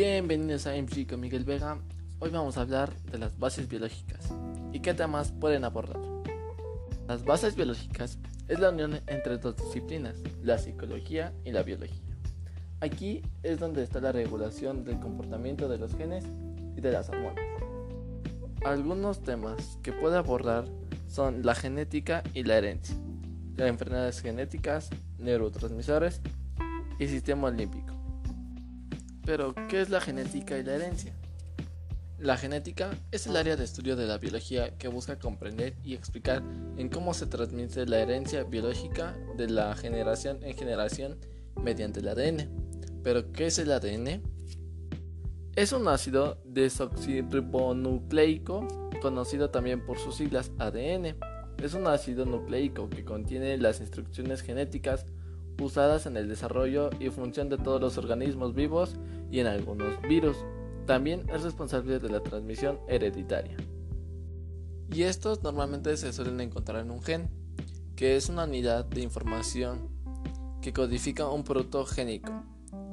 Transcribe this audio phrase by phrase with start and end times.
[0.00, 1.76] Bienvenidos a MC con Miguel Vega.
[2.20, 4.32] Hoy vamos a hablar de las bases biológicas
[4.72, 6.00] y qué temas pueden abordar.
[7.08, 8.16] Las bases biológicas
[8.46, 12.00] es la unión entre dos disciplinas, la psicología y la biología.
[12.78, 16.24] Aquí es donde está la regulación del comportamiento de los genes
[16.76, 17.44] y de las hormonas.
[18.64, 20.66] Algunos temas que puede abordar
[21.08, 22.94] son la genética y la herencia,
[23.56, 26.20] las enfermedades genéticas, neurotransmisores
[27.00, 27.97] y sistema olímpico.
[29.28, 31.12] Pero, ¿qué es la genética y la herencia?
[32.18, 36.42] La genética es el área de estudio de la biología que busca comprender y explicar
[36.78, 41.18] en cómo se transmite la herencia biológica de la generación en generación
[41.62, 42.48] mediante el ADN.
[43.04, 44.22] Pero, ¿qué es el ADN?
[45.56, 48.66] Es un ácido desoxirribonucleico,
[49.02, 51.16] conocido también por sus siglas ADN.
[51.62, 55.04] Es un ácido nucleico que contiene las instrucciones genéticas
[55.60, 58.94] usadas en el desarrollo y función de todos los organismos vivos
[59.30, 60.36] y en algunos virus.
[60.86, 63.56] También es responsable de la transmisión hereditaria.
[64.90, 67.30] Y estos normalmente se suelen encontrar en un gen,
[67.94, 69.90] que es una unidad de información
[70.62, 72.44] que codifica un producto génico.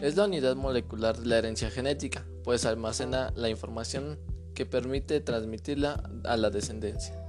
[0.00, 4.18] Es la unidad molecular de la herencia genética, pues almacena la información
[4.54, 7.22] que permite transmitirla a la descendencia.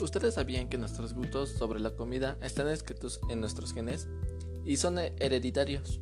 [0.00, 4.08] ¿Ustedes sabían que nuestros gustos sobre la comida están escritos en nuestros genes
[4.64, 6.00] y son hereditarios?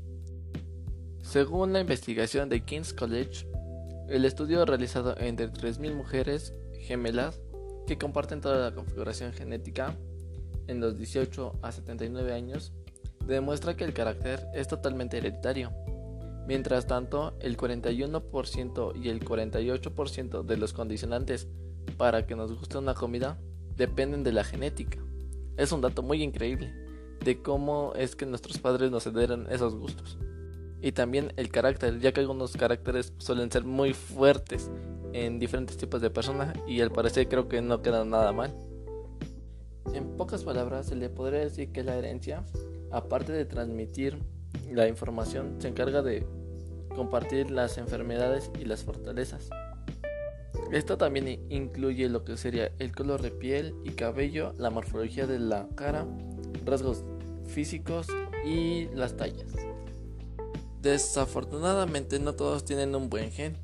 [1.24, 3.46] Según la investigación de King's College,
[4.08, 7.40] el estudio realizado entre 3.000 mujeres gemelas
[7.86, 9.96] que comparten toda la configuración genética
[10.68, 12.72] en los 18 a 79 años
[13.26, 15.72] demuestra que el carácter es totalmente hereditario.
[16.46, 21.48] Mientras tanto, el 41% y el 48% de los condicionantes
[21.96, 23.38] para que nos guste una comida
[23.76, 24.98] dependen de la genética.
[25.56, 26.70] Es un dato muy increíble
[27.24, 30.18] de cómo es que nuestros padres nos heredan esos gustos.
[30.84, 34.70] Y también el carácter, ya que algunos caracteres suelen ser muy fuertes
[35.14, 38.54] en diferentes tipos de personas y al parecer creo que no queda nada mal.
[39.94, 42.44] En pocas palabras, se le podría decir que la herencia,
[42.92, 44.18] aparte de transmitir
[44.70, 46.26] la información, se encarga de
[46.94, 49.48] compartir las enfermedades y las fortalezas.
[50.70, 55.38] Esto también incluye lo que sería el color de piel y cabello, la morfología de
[55.38, 56.06] la cara,
[56.66, 57.04] rasgos
[57.46, 58.06] físicos
[58.44, 59.73] y las tallas.
[60.84, 63.56] Desafortunadamente no todos tienen un buen gen,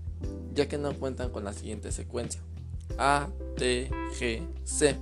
[0.55, 2.41] ya que no cuentan con la siguiente secuencia.
[2.97, 4.97] A, T, G, C.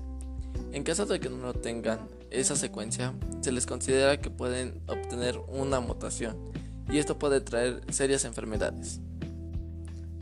[0.73, 5.79] En caso de que no tengan esa secuencia, se les considera que pueden obtener una
[5.79, 6.37] mutación
[6.91, 9.01] y esto puede traer serias enfermedades.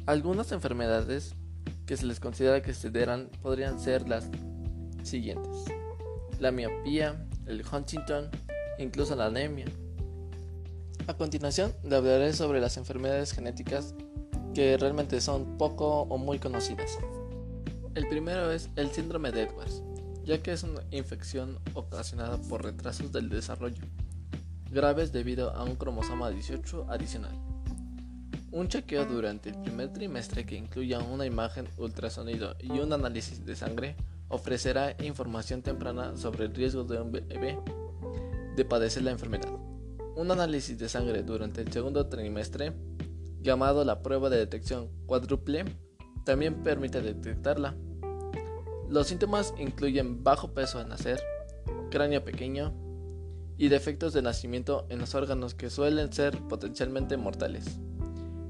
[0.05, 1.35] Algunas enfermedades
[1.87, 4.29] que se les considera que se deran podrían ser las
[5.03, 5.65] siguientes.
[6.41, 8.29] La miopía, el Huntington,
[8.79, 9.65] incluso la anemia.
[11.09, 13.95] A continuación, le hablaré sobre las enfermedades genéticas
[14.55, 16.99] que realmente son poco o muy conocidas.
[17.95, 19.85] El primero es el síndrome de Edwards,
[20.25, 23.85] ya que es una infección ocasionada por retrasos del desarrollo,
[24.73, 27.39] graves debido a un cromosoma 18 adicional.
[28.51, 33.55] Un chequeo durante el primer trimestre que incluya una imagen ultrasonido y un análisis de
[33.55, 33.95] sangre
[34.29, 37.61] ofrecerá información temprana sobre el riesgo de un bebé
[38.57, 39.66] de padecer la enfermedad.
[40.17, 42.73] Un análisis de sangre durante el segundo trimestre,
[43.43, 45.67] llamado la prueba de detección cuádruple,
[46.25, 47.77] también permite detectarla.
[48.89, 51.21] Los síntomas incluyen bajo peso al nacer,
[51.91, 52.73] cráneo pequeño
[53.59, 57.79] y defectos de nacimiento en los órganos que suelen ser potencialmente mortales.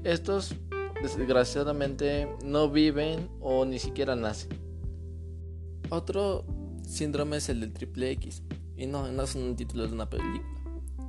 [0.05, 0.55] Estos
[1.03, 4.51] desgraciadamente no viven o ni siquiera nacen.
[5.89, 6.45] Otro
[6.83, 8.41] síndrome es el del triple X,
[8.77, 10.56] y no, no es un título de una película,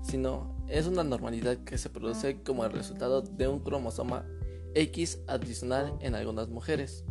[0.08, 4.26] sino es una normalidad que se produce como el resultado de un cromosoma
[4.74, 7.04] X adicional en algunas mujeres.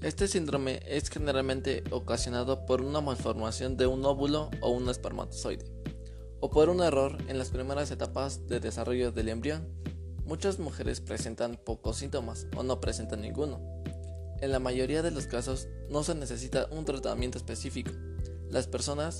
[0.00, 5.64] Este síndrome es generalmente ocasionado por una malformación de un óvulo o un espermatozoide,
[6.40, 9.66] o por un error en las primeras etapas de desarrollo del embrión
[10.24, 13.60] Muchas mujeres presentan pocos síntomas o no presentan ninguno.
[14.40, 17.90] En la mayoría de los casos no se necesita un tratamiento específico.
[18.48, 19.18] Las personas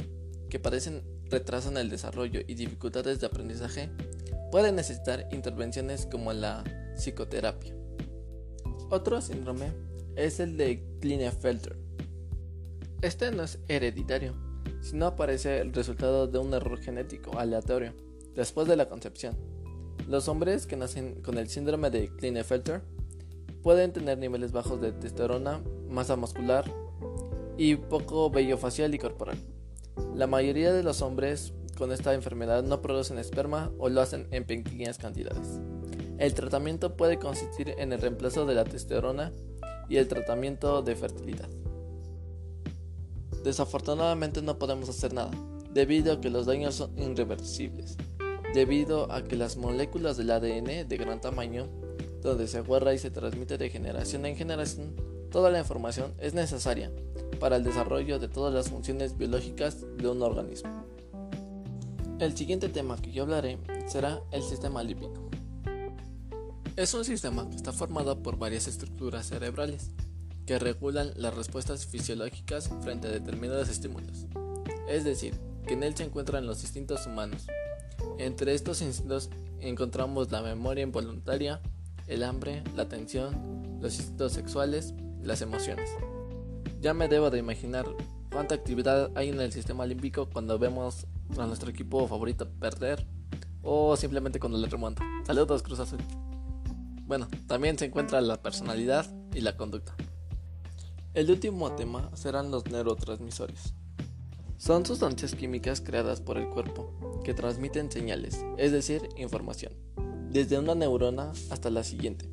[0.49, 1.03] que padecen
[1.33, 3.91] retraso en el desarrollo y dificultades de aprendizaje
[4.53, 6.63] pueden necesitar intervenciones como la
[6.95, 7.75] psicoterapia.
[8.91, 9.73] Otro síndrome
[10.15, 11.77] es el de Klinefelter.
[13.01, 14.35] Este no es hereditario,
[14.83, 17.95] sino aparece el resultado de un error genético aleatorio
[18.35, 19.37] después de la concepción.
[20.07, 22.83] Los hombres que nacen con el síndrome de Klinefelter
[23.63, 26.71] pueden tener niveles bajos de testosterona, masa muscular
[27.57, 29.39] y poco vello facial y corporal.
[30.15, 34.45] La mayoría de los hombres con esta enfermedad no producen esperma o lo hacen en
[34.45, 35.61] pequeñas cantidades.
[36.19, 39.33] El tratamiento puede consistir en el reemplazo de la testosterona
[39.89, 41.49] y el tratamiento de fertilidad.
[43.43, 45.33] Desafortunadamente no podemos hacer nada,
[45.73, 47.97] debido a que los daños son irreversibles,
[48.55, 51.69] debido a que las moléculas del ADN de gran tamaño,
[52.21, 54.95] donde se guarda y se transmite de generación en generación,
[55.31, 56.93] toda la información es necesaria
[57.43, 60.87] para el desarrollo de todas las funciones biológicas de un organismo.
[62.21, 63.59] El siguiente tema que yo hablaré
[63.89, 65.29] será el sistema límbico.
[66.77, 69.91] Es un sistema que está formado por varias estructuras cerebrales
[70.47, 74.27] que regulan las respuestas fisiológicas frente a determinados estímulos.
[74.89, 75.35] Es decir,
[75.67, 77.49] que en él se encuentran los instintos humanos.
[78.19, 81.61] Entre estos instintos encontramos la memoria involuntaria,
[82.07, 85.91] el hambre, la atención, los instintos sexuales, las emociones.
[86.83, 87.87] Ya me debo de imaginar
[88.33, 91.07] cuánta actividad hay en el sistema límbico cuando vemos
[91.39, 93.07] a nuestro equipo favorito perder
[93.63, 95.05] o simplemente cuando le remonta.
[95.25, 96.01] Saludos Cruz Azul.
[97.07, 99.95] Bueno, también se encuentra la personalidad y la conducta.
[101.15, 103.75] El último tema serán los neurotransmisores.
[104.57, 109.73] Son sustancias químicas creadas por el cuerpo que transmiten señales, es decir, información,
[110.31, 112.29] desde una neurona hasta la siguiente.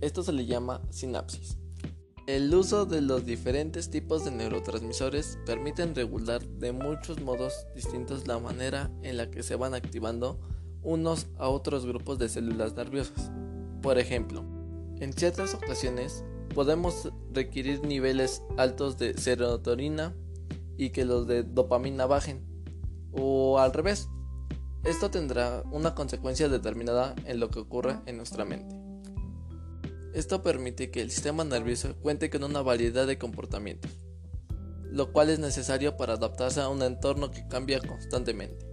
[0.00, 1.59] Esto se le llama sinapsis.
[2.26, 8.38] El uso de los diferentes tipos de neurotransmisores permiten regular de muchos modos distintos la
[8.38, 10.38] manera en la que se van activando
[10.82, 13.30] unos a otros grupos de células nerviosas.
[13.82, 14.44] Por ejemplo,
[15.00, 16.24] en ciertas ocasiones
[16.54, 20.14] podemos requerir niveles altos de serotonina
[20.76, 22.46] y que los de dopamina bajen.
[23.12, 24.08] O al revés.
[24.84, 28.89] Esto tendrá una consecuencia determinada en lo que ocurre en nuestra mente.
[30.12, 33.92] Esto permite que el sistema nervioso cuente con una variedad de comportamientos,
[34.90, 38.66] lo cual es necesario para adaptarse a un entorno que cambia constantemente.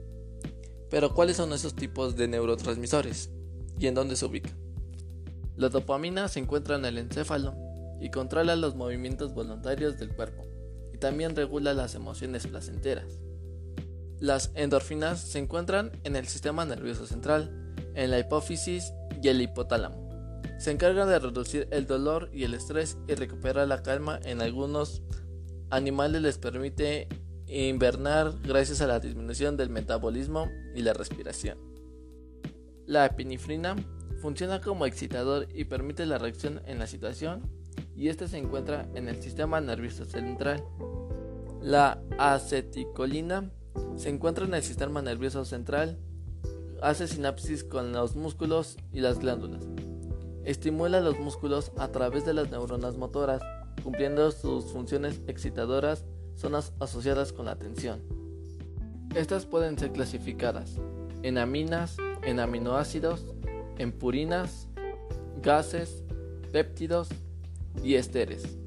[0.90, 3.30] Pero ¿cuáles son esos tipos de neurotransmisores
[3.78, 4.58] y en dónde se ubican?
[5.56, 7.56] La dopamina se encuentra en el encéfalo
[8.02, 10.44] y controla los movimientos voluntarios del cuerpo
[10.92, 13.20] y también regula las emociones placenteras.
[14.20, 18.92] Las endorfinas se encuentran en el sistema nervioso central, en la hipófisis
[19.22, 20.07] y el hipotálamo.
[20.58, 25.02] Se encargan de reducir el dolor y el estrés y recuperar la calma en algunos
[25.70, 27.08] animales les permite
[27.48, 31.58] invernar gracias a la disminución del metabolismo y la respiración.
[32.86, 33.76] La epinefrina
[34.22, 37.42] funciona como excitador y permite la reacción en la situación
[37.96, 40.64] y este se encuentra en el sistema nervioso central.
[41.62, 43.52] La aceticolina
[43.96, 46.00] se encuentra en el sistema nervioso central,
[46.82, 49.66] hace sinapsis con los músculos y las glándulas.
[50.48, 53.42] Estimula los músculos a través de las neuronas motoras,
[53.84, 56.06] cumpliendo sus funciones excitadoras,
[56.36, 58.02] zonas asociadas con la atención.
[59.14, 60.80] Estas pueden ser clasificadas
[61.22, 63.26] en aminas, en aminoácidos,
[63.78, 64.70] en purinas,
[65.42, 66.04] gases,
[66.54, 67.10] péptidos,
[67.84, 68.58] y esteres.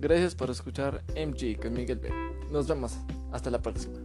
[0.00, 2.10] Gracias por escuchar MG con Miguel B.
[2.50, 2.96] Nos vemos.
[3.30, 4.01] Hasta la próxima.